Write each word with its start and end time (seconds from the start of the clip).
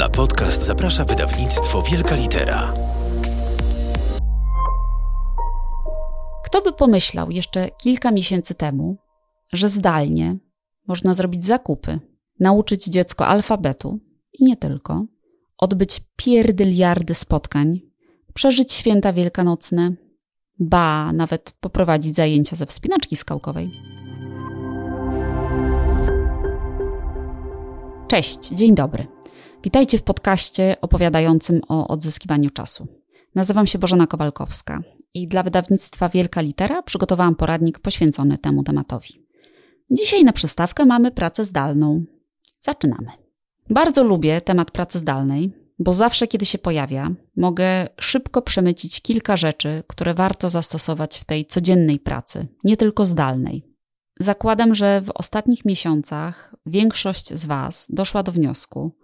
Na 0.00 0.08
podcast 0.08 0.62
zaprasza 0.62 1.04
wydawnictwo 1.04 1.82
Wielka 1.82 2.16
Litera. 2.16 2.74
Kto 6.44 6.62
by 6.62 6.72
pomyślał 6.72 7.30
jeszcze 7.30 7.70
kilka 7.70 8.10
miesięcy 8.10 8.54
temu, 8.54 8.96
że 9.52 9.68
zdalnie 9.68 10.38
można 10.88 11.14
zrobić 11.14 11.44
zakupy, 11.44 11.98
nauczyć 12.40 12.84
dziecko 12.84 13.26
alfabetu 13.26 14.00
i 14.32 14.44
nie 14.44 14.56
tylko, 14.56 15.04
odbyć 15.58 16.00
pierdyliardy 16.16 17.14
spotkań, 17.14 17.80
przeżyć 18.34 18.72
święta 18.72 19.12
wielkanocne, 19.12 19.92
ba, 20.58 21.12
nawet 21.12 21.52
poprowadzić 21.60 22.14
zajęcia 22.14 22.56
ze 22.56 22.66
wspinaczki 22.66 23.16
skałkowej. 23.16 23.70
Cześć, 28.08 28.48
dzień 28.48 28.74
dobry. 28.74 29.19
Witajcie 29.64 29.98
w 29.98 30.02
podcaście 30.02 30.76
opowiadającym 30.80 31.60
o 31.68 31.88
odzyskiwaniu 31.88 32.50
czasu. 32.50 32.86
Nazywam 33.34 33.66
się 33.66 33.78
Bożena 33.78 34.06
Kowalkowska 34.06 34.80
i 35.14 35.28
dla 35.28 35.42
wydawnictwa 35.42 36.08
Wielka 36.08 36.40
Litera 36.40 36.82
przygotowałam 36.82 37.34
poradnik 37.34 37.78
poświęcony 37.78 38.38
temu 38.38 38.62
tematowi. 38.62 39.26
Dzisiaj 39.90 40.24
na 40.24 40.32
przystawkę 40.32 40.86
mamy 40.86 41.10
pracę 41.10 41.44
zdalną. 41.44 42.04
Zaczynamy. 42.60 43.06
Bardzo 43.70 44.04
lubię 44.04 44.40
temat 44.40 44.70
pracy 44.70 44.98
zdalnej, 44.98 45.52
bo 45.78 45.92
zawsze, 45.92 46.28
kiedy 46.28 46.46
się 46.46 46.58
pojawia, 46.58 47.10
mogę 47.36 47.88
szybko 48.00 48.42
przemycić 48.42 49.00
kilka 49.00 49.36
rzeczy, 49.36 49.82
które 49.86 50.14
warto 50.14 50.50
zastosować 50.50 51.18
w 51.18 51.24
tej 51.24 51.46
codziennej 51.46 51.98
pracy, 51.98 52.46
nie 52.64 52.76
tylko 52.76 53.06
zdalnej. 53.06 53.62
Zakładam, 54.20 54.74
że 54.74 55.00
w 55.00 55.10
ostatnich 55.10 55.64
miesiącach 55.64 56.54
większość 56.66 57.34
z 57.34 57.46
Was 57.46 57.86
doszła 57.90 58.22
do 58.22 58.32
wniosku, 58.32 59.00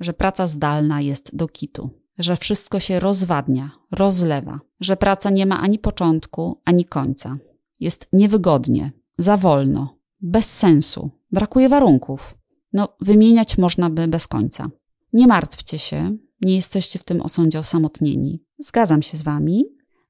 że 0.00 0.12
praca 0.12 0.46
zdalna 0.46 1.00
jest 1.00 1.36
do 1.36 1.48
kitu, 1.48 1.90
że 2.18 2.36
wszystko 2.36 2.80
się 2.80 3.00
rozwadnia, 3.00 3.70
rozlewa, 3.90 4.60
że 4.80 4.96
praca 4.96 5.30
nie 5.30 5.46
ma 5.46 5.60
ani 5.60 5.78
początku, 5.78 6.60
ani 6.64 6.84
końca. 6.84 7.38
Jest 7.80 8.08
niewygodnie, 8.12 8.92
za 9.18 9.36
wolno, 9.36 9.98
bez 10.20 10.52
sensu, 10.52 11.10
brakuje 11.32 11.68
warunków. 11.68 12.34
No, 12.72 12.88
wymieniać 13.00 13.58
można 13.58 13.90
by 13.90 14.08
bez 14.08 14.28
końca. 14.28 14.70
Nie 15.12 15.26
martwcie 15.26 15.78
się, 15.78 16.16
nie 16.40 16.54
jesteście 16.54 16.98
w 16.98 17.04
tym 17.04 17.20
osądzie 17.20 17.58
osamotnieni. 17.58 18.44
Zgadzam 18.58 19.02
się 19.02 19.16
z 19.16 19.22
Wami, 19.22 19.64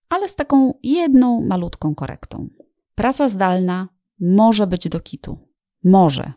ale 0.08 0.28
z 0.28 0.34
taką 0.34 0.74
jedną 0.82 1.46
malutką 1.46 1.94
korektą. 1.94 2.48
Praca 2.94 3.28
zdalna 3.28 3.88
może 4.20 4.66
być 4.66 4.88
do 4.88 5.00
kitu. 5.00 5.38
Może, 5.84 6.32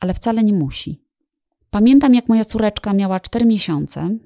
ale 0.00 0.14
wcale 0.14 0.44
nie 0.44 0.52
musi. 0.52 1.07
Pamiętam, 1.70 2.14
jak 2.14 2.28
moja 2.28 2.44
córeczka 2.44 2.92
miała 2.92 3.20
4 3.20 3.46
miesiące, 3.46 4.18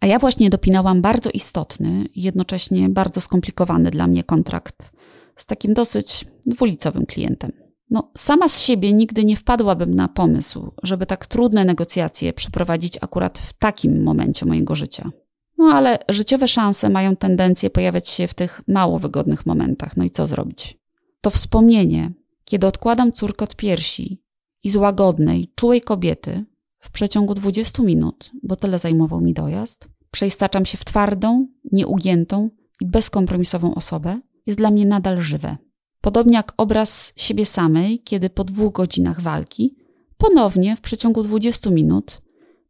a 0.00 0.06
ja 0.06 0.18
właśnie 0.18 0.50
dopinałam 0.50 1.02
bardzo 1.02 1.30
istotny 1.30 2.08
jednocześnie 2.16 2.88
bardzo 2.88 3.20
skomplikowany 3.20 3.90
dla 3.90 4.06
mnie 4.06 4.24
kontrakt 4.24 4.92
z 5.36 5.46
takim 5.46 5.74
dosyć 5.74 6.24
dwulicowym 6.46 7.06
klientem. 7.06 7.52
No, 7.90 8.10
sama 8.16 8.48
z 8.48 8.62
siebie 8.62 8.92
nigdy 8.92 9.24
nie 9.24 9.36
wpadłabym 9.36 9.94
na 9.94 10.08
pomysł, 10.08 10.72
żeby 10.82 11.06
tak 11.06 11.26
trudne 11.26 11.64
negocjacje 11.64 12.32
przeprowadzić 12.32 12.98
akurat 13.00 13.38
w 13.38 13.52
takim 13.52 14.02
momencie 14.02 14.46
mojego 14.46 14.74
życia. 14.74 15.10
No 15.58 15.64
ale 15.64 15.98
życiowe 16.08 16.48
szanse 16.48 16.88
mają 16.88 17.16
tendencję 17.16 17.70
pojawiać 17.70 18.08
się 18.08 18.28
w 18.28 18.34
tych 18.34 18.62
mało 18.68 18.98
wygodnych 18.98 19.46
momentach. 19.46 19.96
No 19.96 20.04
i 20.04 20.10
co 20.10 20.26
zrobić? 20.26 20.78
To 21.20 21.30
wspomnienie, 21.30 22.12
kiedy 22.44 22.66
odkładam 22.66 23.12
córkę 23.12 23.44
od 23.44 23.56
piersi 23.56 24.22
i 24.64 24.70
z 24.70 24.76
łagodnej, 24.76 25.52
czułej 25.54 25.80
kobiety 25.80 26.44
w 26.86 26.90
przeciągu 26.90 27.34
20 27.34 27.82
minut, 27.82 28.30
bo 28.42 28.56
tyle 28.56 28.78
zajmował 28.78 29.20
mi 29.20 29.32
dojazd, 29.32 29.88
przeistaczam 30.10 30.66
się 30.66 30.78
w 30.78 30.84
twardą, 30.84 31.46
nieugiętą 31.72 32.50
i 32.80 32.86
bezkompromisową 32.86 33.74
osobę, 33.74 34.20
jest 34.46 34.58
dla 34.58 34.70
mnie 34.70 34.86
nadal 34.86 35.20
żywe. 35.20 35.56
Podobnie 36.00 36.36
jak 36.36 36.52
obraz 36.56 37.12
siebie 37.16 37.46
samej, 37.46 38.02
kiedy 38.02 38.30
po 38.30 38.44
dwóch 38.44 38.72
godzinach 38.72 39.20
walki 39.20 39.76
ponownie 40.16 40.76
w 40.76 40.80
przeciągu 40.80 41.22
20 41.22 41.70
minut 41.70 42.18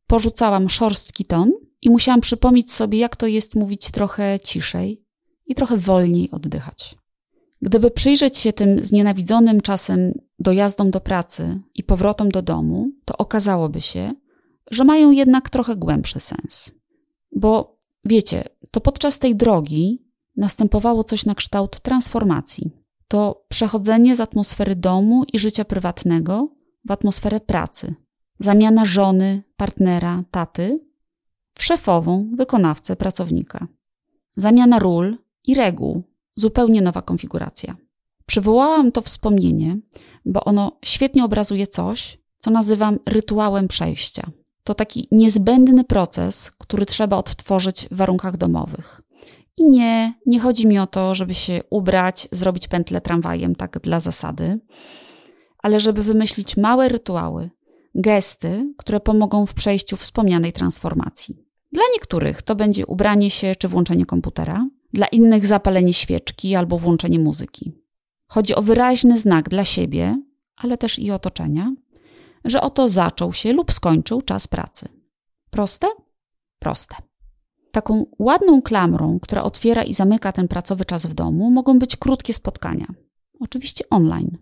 porzucałam 0.06 0.68
szorstki 0.68 1.24
ton 1.24 1.52
i 1.82 1.90
musiałam 1.90 2.20
przypomnieć 2.20 2.72
sobie, 2.72 2.98
jak 2.98 3.16
to 3.16 3.26
jest 3.26 3.54
mówić 3.54 3.90
trochę 3.90 4.40
ciszej 4.40 5.04
i 5.46 5.54
trochę 5.54 5.76
wolniej 5.76 6.30
oddychać. 6.30 6.94
Gdyby 7.62 7.90
przyjrzeć 7.90 8.38
się 8.38 8.52
tym 8.52 8.84
znienawidzonym 8.84 9.60
czasem 9.60 10.12
dojazdom 10.38 10.90
do 10.90 11.00
pracy 11.00 11.60
i 11.74 11.84
powrotom 11.84 12.28
do 12.28 12.42
domu, 12.42 12.90
to 13.04 13.16
okazałoby 13.16 13.80
się, 13.80 14.14
że 14.70 14.84
mają 14.84 15.10
jednak 15.10 15.50
trochę 15.50 15.76
głębszy 15.76 16.20
sens. 16.20 16.72
Bo 17.36 17.78
wiecie, 18.04 18.44
to 18.70 18.80
podczas 18.80 19.18
tej 19.18 19.36
drogi 19.36 20.06
następowało 20.36 21.04
coś 21.04 21.26
na 21.26 21.34
kształt 21.34 21.80
transformacji. 21.80 22.70
To 23.08 23.44
przechodzenie 23.48 24.16
z 24.16 24.20
atmosfery 24.20 24.76
domu 24.76 25.24
i 25.32 25.38
życia 25.38 25.64
prywatnego 25.64 26.48
w 26.84 26.90
atmosferę 26.90 27.40
pracy. 27.40 27.94
Zamiana 28.40 28.84
żony, 28.84 29.42
partnera, 29.56 30.24
taty 30.30 30.80
w 31.54 31.62
szefową, 31.64 32.30
wykonawcę, 32.34 32.96
pracownika. 32.96 33.66
Zamiana 34.36 34.78
ról 34.78 35.18
i 35.44 35.54
reguł, 35.54 36.02
zupełnie 36.34 36.82
nowa 36.82 37.02
konfiguracja. 37.02 37.76
Przywołałam 38.26 38.92
to 38.92 39.02
wspomnienie, 39.02 39.78
bo 40.24 40.44
ono 40.44 40.78
świetnie 40.84 41.24
obrazuje 41.24 41.66
coś, 41.66 42.18
co 42.40 42.50
nazywam 42.50 42.98
rytuałem 43.06 43.68
przejścia. 43.68 44.30
To 44.64 44.74
taki 44.74 45.08
niezbędny 45.10 45.84
proces, 45.84 46.50
który 46.58 46.86
trzeba 46.86 47.16
odtworzyć 47.16 47.88
w 47.90 47.96
warunkach 47.96 48.36
domowych. 48.36 49.00
I 49.56 49.70
nie, 49.70 50.14
nie 50.26 50.40
chodzi 50.40 50.66
mi 50.66 50.78
o 50.78 50.86
to, 50.86 51.14
żeby 51.14 51.34
się 51.34 51.60
ubrać, 51.70 52.28
zrobić 52.32 52.68
pętlę 52.68 53.00
tramwajem, 53.00 53.54
tak 53.54 53.78
dla 53.78 54.00
zasady, 54.00 54.60
ale 55.58 55.80
żeby 55.80 56.02
wymyślić 56.02 56.56
małe 56.56 56.88
rytuały, 56.88 57.50
gesty, 57.94 58.74
które 58.76 59.00
pomogą 59.00 59.46
w 59.46 59.54
przejściu 59.54 59.96
wspomnianej 59.96 60.52
transformacji. 60.52 61.36
Dla 61.72 61.82
niektórych 61.94 62.42
to 62.42 62.56
będzie 62.56 62.86
ubranie 62.86 63.30
się 63.30 63.54
czy 63.58 63.68
włączenie 63.68 64.06
komputera, 64.06 64.68
dla 64.92 65.06
innych 65.06 65.46
zapalenie 65.46 65.92
świeczki 65.94 66.54
albo 66.54 66.78
włączenie 66.78 67.18
muzyki. 67.18 67.72
Chodzi 68.28 68.54
o 68.54 68.62
wyraźny 68.62 69.18
znak 69.18 69.48
dla 69.48 69.64
siebie, 69.64 70.22
ale 70.56 70.78
też 70.78 70.98
i 70.98 71.10
otoczenia, 71.10 71.72
że 72.44 72.60
oto 72.60 72.88
zaczął 72.88 73.32
się 73.32 73.52
lub 73.52 73.72
skończył 73.72 74.22
czas 74.22 74.46
pracy. 74.46 74.88
Proste? 75.50 75.86
Proste. 76.58 76.96
Taką 77.72 78.06
ładną 78.18 78.62
klamrą, 78.62 79.20
która 79.20 79.42
otwiera 79.42 79.84
i 79.84 79.94
zamyka 79.94 80.32
ten 80.32 80.48
pracowy 80.48 80.84
czas 80.84 81.06
w 81.06 81.14
domu, 81.14 81.50
mogą 81.50 81.78
być 81.78 81.96
krótkie 81.96 82.34
spotkania. 82.34 82.86
Oczywiście 83.40 83.84
online. 83.90 84.38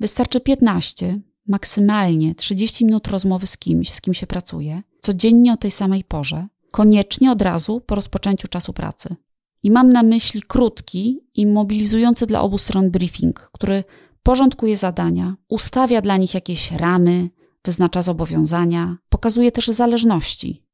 Wystarczy 0.00 0.40
15, 0.40 1.20
maksymalnie 1.46 2.34
30 2.34 2.84
minut 2.84 3.08
rozmowy 3.08 3.46
z 3.46 3.56
kimś, 3.56 3.90
z 3.90 4.00
kim 4.00 4.14
się 4.14 4.26
pracuje, 4.26 4.82
codziennie 5.00 5.52
o 5.52 5.56
tej 5.56 5.70
samej 5.70 6.04
porze, 6.04 6.46
koniecznie 6.70 7.32
od 7.32 7.42
razu 7.42 7.80
po 7.80 7.94
rozpoczęciu 7.94 8.48
czasu 8.48 8.72
pracy. 8.72 9.16
I 9.62 9.70
mam 9.70 9.88
na 9.88 10.02
myśli 10.02 10.42
krótki 10.42 11.20
i 11.34 11.46
mobilizujący 11.46 12.26
dla 12.26 12.40
obu 12.40 12.58
stron 12.58 12.90
briefing, 12.90 13.50
który 13.52 13.84
porządkuje 14.22 14.76
zadania, 14.76 15.36
ustawia 15.48 16.00
dla 16.00 16.16
nich 16.16 16.34
jakieś 16.34 16.72
ramy, 16.72 17.30
wyznacza 17.64 18.02
zobowiązania, 18.02 18.96
pokazuje 19.08 19.52
też 19.52 19.66
zależności. 19.66 20.64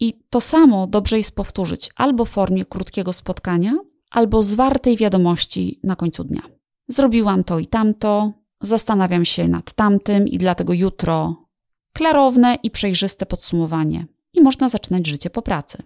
I 0.00 0.12
to 0.30 0.40
samo 0.40 0.86
dobrze 0.86 1.18
jest 1.18 1.34
powtórzyć 1.34 1.90
albo 1.96 2.24
w 2.24 2.30
formie 2.30 2.64
krótkiego 2.64 3.12
spotkania, 3.12 3.72
albo 4.10 4.42
zwartej 4.42 4.96
wiadomości 4.96 5.80
na 5.82 5.96
końcu 5.96 6.24
dnia. 6.24 6.42
Zrobiłam 6.88 7.44
to 7.44 7.58
i 7.58 7.66
tamto, 7.66 8.32
zastanawiam 8.60 9.24
się 9.24 9.48
nad 9.48 9.72
tamtym 9.72 10.28
i 10.28 10.38
dlatego 10.38 10.72
jutro 10.72 11.44
klarowne 11.92 12.58
i 12.62 12.70
przejrzyste 12.70 13.26
podsumowanie. 13.26 14.06
I 14.32 14.40
można 14.40 14.68
zaczynać 14.68 15.06
życie 15.06 15.30
po 15.30 15.42
pracy. 15.42 15.82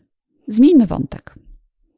Zmieńmy 0.48 0.86
wątek. 0.86 1.34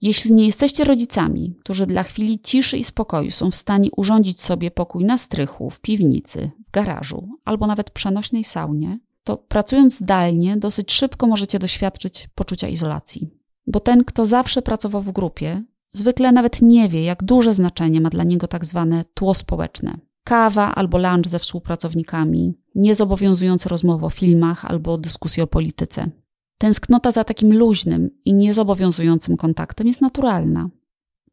Jeśli 0.03 0.33
nie 0.33 0.47
jesteście 0.47 0.85
rodzicami, 0.85 1.55
którzy 1.61 1.87
dla 1.87 2.03
chwili 2.03 2.39
ciszy 2.39 2.79
i 2.79 2.85
spokoju 2.85 3.31
są 3.31 3.51
w 3.51 3.55
stanie 3.55 3.89
urządzić 3.97 4.43
sobie 4.43 4.71
pokój 4.71 5.05
na 5.05 5.19
strychu, 5.19 5.71
w 5.71 5.81
piwnicy, 5.81 6.51
w 6.69 6.71
garażu 6.71 7.29
albo 7.45 7.67
nawet 7.67 7.91
przenośnej 7.91 8.45
saunie, 8.45 8.99
to 9.25 9.37
pracując 9.37 9.95
zdalnie 9.99 10.57
dosyć 10.57 10.93
szybko 10.93 11.27
możecie 11.27 11.59
doświadczyć 11.59 12.29
poczucia 12.35 12.69
izolacji. 12.69 13.31
Bo 13.67 13.81
ten, 13.81 14.05
kto 14.05 14.27
zawsze 14.27 14.63
pracował 14.63 15.03
w 15.03 15.13
grupie, 15.13 15.63
zwykle 15.91 16.33
nawet 16.33 16.63
nie 16.63 16.89
wie, 16.89 17.05
jak 17.05 17.23
duże 17.25 17.55
znaczenie 17.55 18.01
ma 18.01 18.11
dla 18.11 18.25
niego 18.25 18.49
tak 18.49 18.65
zwane 18.65 19.05
tło 19.15 19.35
społeczne. 19.35 19.99
Kawa 20.25 20.75
albo 20.75 20.99
lunch 20.99 21.29
ze 21.29 21.39
współpracownikami, 21.39 22.55
niezobowiązujące 22.75 23.69
rozmowy 23.69 24.07
o 24.07 24.11
filmach 24.11 24.65
albo 24.65 24.99
dyskusje 24.99 25.45
o 25.45 25.47
polityce. 25.47 26.11
Tęsknota 26.61 27.11
za 27.11 27.25
takim 27.25 27.59
luźnym 27.59 28.11
i 28.25 28.35
niezobowiązującym 28.35 29.37
kontaktem 29.37 29.87
jest 29.87 30.01
naturalna. 30.01 30.71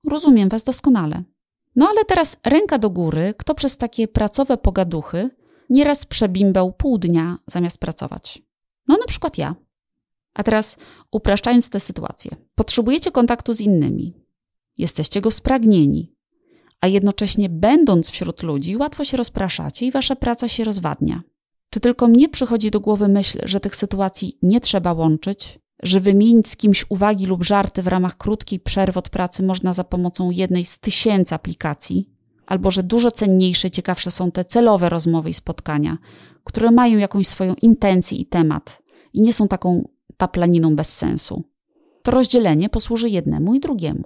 Rozumiem 0.10 0.50
Was 0.50 0.64
doskonale. 0.64 1.24
No 1.76 1.88
ale 1.90 2.06
teraz 2.06 2.38
ręka 2.46 2.78
do 2.78 2.90
góry, 2.90 3.34
kto 3.38 3.56
przez 3.56 3.78
takie 3.78 4.08
pracowe 4.08 4.58
pogaduchy 4.58 5.30
nieraz 5.70 6.06
przebimbał 6.06 6.74
pół 6.74 6.98
dnia 6.98 7.38
zamiast 7.48 7.78
pracować. 7.78 8.42
No 8.88 8.98
na 8.98 9.06
przykład 9.06 9.38
ja. 9.38 9.56
A 10.34 10.44
teraz 10.44 10.78
upraszczając 11.12 11.70
tę 11.70 11.80
sytuację. 11.80 12.36
Potrzebujecie 12.56 13.12
kontaktu 13.12 13.54
z 13.54 13.62
innymi. 13.62 14.14
Jesteście 14.78 15.22
go 15.22 15.32
spragnieni. 15.32 16.16
A 16.82 16.88
jednocześnie 16.88 17.50
będąc 17.50 18.10
wśród 18.10 18.44
ludzi, 18.44 18.78
łatwo 18.78 19.06
się 19.06 19.18
rozpraszacie 19.18 19.86
i 19.86 19.92
wasza 19.92 20.16
praca 20.16 20.48
się 20.48 20.64
rozwadnia. 20.64 21.24
Czy 21.70 21.80
tylko 21.80 22.08
mnie 22.08 22.30
przychodzi 22.30 22.72
do 22.72 22.80
głowy 22.80 23.08
myśl, 23.08 23.40
że 23.44 23.60
tych 23.60 23.76
sytuacji 23.76 24.38
nie 24.42 24.62
trzeba 24.62 24.94
łączyć, 24.94 25.60
że 25.84 26.00
wymienić 26.00 26.48
z 26.48 26.58
kimś 26.58 26.86
uwagi 26.90 27.26
lub 27.26 27.44
żarty 27.44 27.82
w 27.82 27.88
ramach 27.88 28.18
krótkiej 28.18 28.60
przerwy 28.60 29.00
od 29.00 29.10
pracy 29.10 29.44
można 29.44 29.74
za 29.74 29.84
pomocą 29.84 30.32
jednej 30.32 30.66
z 30.66 30.80
tysięcy 30.80 31.36
aplikacji, 31.36 32.10
albo 32.46 32.72
że 32.72 32.84
dużo 32.84 33.12
cenniejsze, 33.12 33.72
ciekawsze 33.72 34.12
są 34.12 34.32
te 34.32 34.46
celowe 34.46 34.90
rozmowy 34.90 35.30
i 35.30 35.34
spotkania, 35.34 35.98
które 36.44 36.72
mają 36.72 36.98
jakąś 36.98 37.28
swoją 37.28 37.56
intencję 37.56 38.18
i 38.18 38.26
temat 38.26 38.82
i 39.14 39.22
nie 39.22 39.34
są 39.34 39.48
taką 39.48 39.90
paplaniną 40.18 40.76
bez 40.76 40.98
sensu. 40.98 41.44
To 42.04 42.12
rozdzielenie 42.12 42.70
posłuży 42.70 43.10
jednemu 43.10 43.56
i 43.56 43.60
drugiemu. 43.60 44.04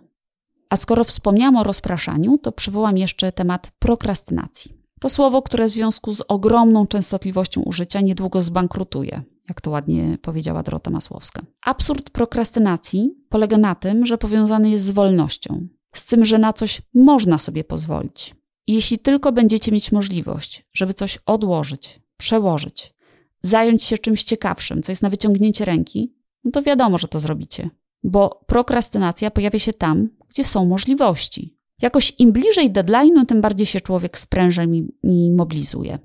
A 0.70 0.78
skoro 0.78 1.04
wspomniałam 1.04 1.56
o 1.56 1.64
rozpraszaniu, 1.64 2.38
to 2.38 2.52
przywołam 2.52 2.98
jeszcze 2.98 3.32
temat 3.32 3.72
prokrastynacji. 3.80 4.81
To 5.02 5.10
słowo, 5.10 5.42
które 5.42 5.66
w 5.68 5.70
związku 5.70 6.14
z 6.14 6.22
ogromną 6.28 6.88
częstotliwością 6.88 7.62
użycia 7.62 8.02
niedługo 8.02 8.44
zbankrutuje, 8.44 9.24
jak 9.50 9.62
to 9.62 9.72
ładnie 9.72 10.18
powiedziała 10.22 10.64
Dorota 10.64 10.90
Masłowska. 10.90 11.42
Absurd 11.62 12.10
prokrastynacji 12.10 13.16
polega 13.30 13.58
na 13.58 13.76
tym, 13.76 14.06
że 14.06 14.18
powiązany 14.18 14.70
jest 14.70 14.86
z 14.86 14.92
wolnością, 14.92 15.68
z 15.96 16.06
tym, 16.06 16.26
że 16.26 16.38
na 16.38 16.54
coś 16.54 16.82
można 16.94 17.38
sobie 17.38 17.64
pozwolić. 17.64 18.36
I 18.68 18.74
jeśli 18.74 19.00
tylko 19.00 19.32
będziecie 19.32 19.72
mieć 19.72 19.92
możliwość, 19.92 20.70
żeby 20.74 20.94
coś 20.94 21.20
odłożyć, 21.26 22.00
przełożyć, 22.18 22.94
zająć 23.42 23.84
się 23.84 23.98
czymś 23.98 24.24
ciekawszym, 24.24 24.84
co 24.84 24.92
jest 24.92 25.02
na 25.02 25.10
wyciągnięcie 25.10 25.66
ręki, 25.66 26.16
no 26.44 26.52
to 26.52 26.62
wiadomo, 26.62 26.98
że 26.98 27.08
to 27.08 27.20
zrobicie. 27.20 27.70
Bo 28.04 28.44
prokrastynacja 28.48 29.32
pojawia 29.32 29.60
się 29.60 29.74
tam, 29.74 30.10
gdzie 30.30 30.44
są 30.44 30.66
możliwości. 30.66 31.61
Jakoś 31.82 32.14
im 32.20 32.32
bliżej 32.32 32.72
deadline'u, 32.72 33.26
tym 33.26 33.42
bardziej 33.42 33.66
się 33.66 33.82
człowiek 33.82 34.18
spręża 34.18 34.64
i 35.04 35.32
mobilizuje. 35.32 36.00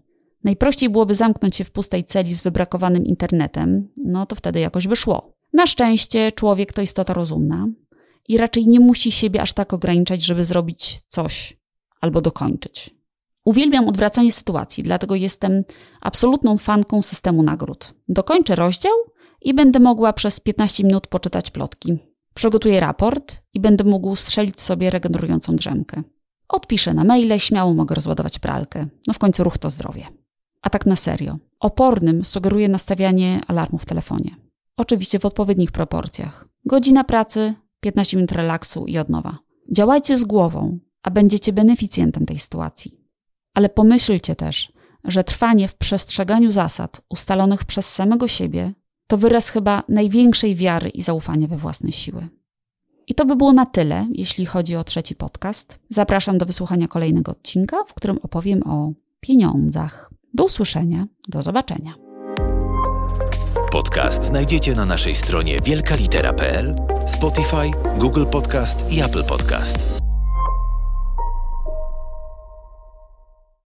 Najprościej 0.44 0.90
byłoby 0.90 1.14
zamknąć 1.14 1.56
się 1.56 1.64
w 1.64 1.70
pustej 1.70 2.05
celi 2.05 2.34
z 2.34 2.43
wybrakowanym 2.43 3.05
internetem, 3.05 3.88
no 3.96 4.26
to 4.26 4.37
wtedy 4.37 4.61
jakoś 4.61 4.88
by 4.88 4.96
szło. 4.96 5.32
Na 5.52 5.67
szczęście 5.67 6.32
człowiek 6.32 6.73
to 6.73 6.82
istota 6.82 7.12
rozumna 7.12 7.69
i 8.28 8.38
raczej 8.38 8.67
nie 8.67 8.81
musi 8.81 9.12
siebie 9.12 9.43
aż 9.43 9.52
tak 9.52 9.73
ograniczać, 9.73 10.23
żeby 10.23 10.44
zrobić 10.44 11.00
coś 11.08 11.56
albo 12.00 12.20
dokończyć. 12.20 12.96
Uwielbiam 13.44 13.88
odwracanie 13.88 14.32
sytuacji, 14.32 14.82
dlatego 14.82 15.14
jestem 15.14 15.64
absolutną 16.00 16.58
fanką 16.58 17.02
systemu 17.02 17.43
nagród. 17.43 17.94
Dokończę 18.08 18.55
rozdział 18.55 18.93
i 19.43 19.55
będę 19.55 19.81
mogła 19.81 20.12
przez 20.12 20.40
15 20.40 20.84
minut 20.84 21.06
poczytać 21.06 21.50
plotki. 21.50 21.99
Przygotuję 22.36 22.80
raport 22.80 23.36
i 23.54 23.60
będę 23.60 23.84
mógł 23.84 24.16
strzelić 24.16 24.60
sobie 24.60 24.90
regenerującą 24.90 25.56
drzemkę. 25.56 26.02
Odpiszę 26.48 26.94
na 26.94 27.04
maile, 27.04 27.40
śmiało 27.40 27.74
mogę 27.74 27.94
rozładować 27.94 28.38
pralkę. 28.38 28.86
No 29.06 29.14
w 29.14 29.18
końcu 29.18 29.44
ruch 29.44 29.58
to 29.58 29.70
zdrowie. 29.70 30.06
A 30.62 30.70
tak 30.70 30.86
na 30.86 30.96
serio. 30.96 31.38
Opornym 31.60 32.24
sugeruję 32.24 32.68
nastawianie 32.68 33.40
alarmu 33.46 33.78
w 33.78 33.86
telefonie. 33.86 34.36
Oczywiście 34.76 35.18
w 35.18 35.24
odpowiednich 35.24 35.72
proporcjach. 35.72 36.48
Godzina 36.64 37.04
pracy, 37.04 37.54
15 37.80 38.16
minut 38.16 38.32
relaksu 38.32 38.86
i 38.86 38.98
od 38.98 39.08
nowa. 39.08 39.38
Działajcie 39.72 40.18
z 40.18 40.24
głową, 40.24 40.78
a 41.02 41.10
będziecie 41.10 41.52
beneficjentem 41.52 42.26
tej 42.26 42.38
sytuacji. 42.38 43.00
Ale 43.54 43.68
pomyślcie 43.68 44.36
też, 44.36 44.72
że 45.04 45.24
trwanie 45.24 45.68
w 45.68 45.74
przestrzeganiu 45.74 46.52
zasad 46.52 47.00
ustalonych 47.08 47.64
przez 47.64 47.94
samego 47.94 48.28
siebie 48.28 48.74
to 49.06 49.17
wyraz 49.17 49.49
chyba 49.49 49.82
największej 49.88 50.55
wiary 50.55 50.88
i 50.88 51.03
zaufania 51.03 51.47
we 51.47 51.56
własne 51.56 51.93
siły. 51.93 52.29
I 53.08 53.14
to 53.14 53.26
by 53.26 53.37
było 53.37 53.53
na 53.53 53.67
tyle, 53.67 54.08
jeśli 54.12 54.47
chodzi 54.47 54.76
o 54.76 54.85
trzeci 54.85 55.14
podcast. 55.14 55.79
Zapraszam 55.88 56.38
do 56.38 56.47
wysłuchania 56.47 56.88
kolejnego 56.88 57.32
odcinka, 57.32 57.85
w 57.85 57.94
którym 57.94 58.19
opowiem 58.23 58.62
o 58.62 58.93
pieniądzach. 59.20 60.11
Do 60.35 60.44
usłyszenia, 60.44 61.06
do 61.29 61.43
zobaczenia. 61.43 61.94
Podcast 63.73 64.25
znajdziecie 64.25 64.75
na 64.75 64.85
naszej 64.85 65.14
stronie 65.14 65.58
wielkalitera.pl, 65.64 66.75
Spotify, 67.06 67.70
Google 67.99 68.26
Podcast 68.26 68.93
i 68.93 69.00
Apple 69.00 69.25
Podcast. 69.25 70.06